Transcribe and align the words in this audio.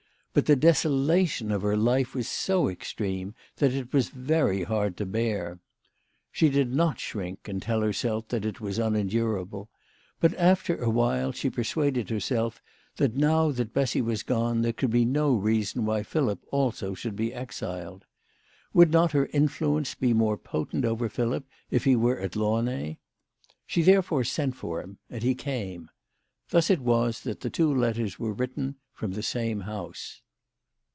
But 0.33 0.45
the 0.45 0.55
desolation 0.55 1.51
of 1.51 1.61
her 1.61 1.75
life 1.75 2.15
was 2.15 2.25
so 2.25 2.69
extreme 2.69 3.35
that 3.57 3.73
it 3.73 3.91
was 3.91 4.07
very 4.07 4.63
hard 4.63 4.95
to 4.95 5.05
bear. 5.05 5.59
She 6.31 6.47
did 6.47 6.73
not 6.73 7.01
shrink 7.01 7.49
and 7.49 7.61
tell 7.61 7.81
herself 7.81 8.29
that 8.29 8.45
it 8.45 8.61
was 8.61 8.77
unen 8.77 9.09
durable, 9.09 9.67
but 10.21 10.33
after 10.35 10.77
awhile 10.77 11.33
she 11.33 11.49
persuaded 11.49 12.09
herself 12.09 12.61
that 12.95 13.13
now 13.17 13.51
that 13.51 13.73
Bessy 13.73 14.01
was 14.01 14.23
gone 14.23 14.61
there 14.61 14.71
could 14.71 14.89
be 14.89 15.03
no 15.03 15.35
reason 15.35 15.83
why 15.85 16.01
Philip 16.01 16.39
also 16.49 16.93
should 16.93 17.17
be 17.17 17.33
exiled. 17.33 18.05
Would 18.73 18.91
not 18.93 19.11
her 19.11 19.25
influence 19.33 19.95
be 19.95 20.13
more 20.13 20.37
potent 20.37 20.85
over 20.85 21.09
Philip 21.09 21.43
if 21.69 21.83
he 21.83 21.97
were 21.97 22.21
at 22.21 22.37
Launay? 22.37 22.99
She 23.67 23.81
therefore 23.81 24.23
sent 24.23 24.55
for 24.55 24.81
him, 24.81 24.97
and 25.09 25.23
he 25.23 25.35
came. 25.35 25.89
Thus 26.51 26.69
it 26.69 26.79
was 26.79 27.19
that 27.23 27.41
the 27.41 27.49
two 27.49 27.73
letters 27.73 28.17
were 28.17 28.31
written 28.31 28.75
from 28.93 29.13
the 29.13 29.23
same 29.23 29.61
house. 29.61 30.21